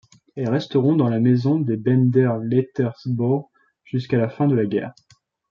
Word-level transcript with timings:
Elles 0.35 0.49
resteront 0.49 0.95
dans 0.95 1.09
la 1.09 1.19
maison 1.19 1.59
des 1.59 1.77
Benders-Lettersboer 1.77 3.43
jusque 3.83 4.13
la 4.13 4.29
fin 4.29 4.47
de 4.47 4.55
la 4.55 4.65
guerre. 4.65 4.95